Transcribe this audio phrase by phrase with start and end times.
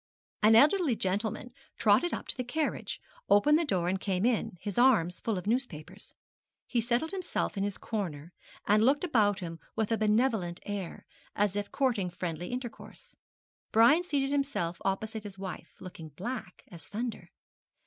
[0.41, 4.79] An elderly gentleman trotted up to the carriage, opened the door, and came in, his
[4.79, 6.15] arms full of newspapers.
[6.65, 8.33] He settled himself in his corner,
[8.65, 13.15] and looked about him with a benevolent air, as if courting friendly intercourse.
[13.71, 17.29] Brian seated himself opposite his wife, looking black as thunder.